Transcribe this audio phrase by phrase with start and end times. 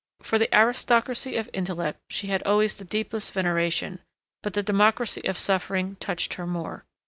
[0.23, 3.99] For the aristocracy of intellect she had always the deepest veneration,
[4.41, 6.87] but the democracy of suffering touched her more.